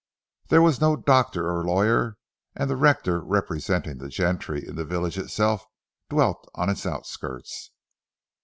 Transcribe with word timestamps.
There 0.47 0.63
was 0.63 0.81
no 0.81 0.95
doctor 0.95 1.47
or 1.47 1.63
lawyer 1.63 2.17
and 2.55 2.67
the 2.67 2.75
rector 2.75 3.21
representing 3.23 3.99
the 3.99 4.09
gentry 4.09 4.67
in 4.67 4.75
the 4.75 4.83
village 4.83 5.19
itself, 5.19 5.67
dwelt 6.09 6.49
on 6.55 6.71
its 6.71 6.87
outskirts. 6.87 7.69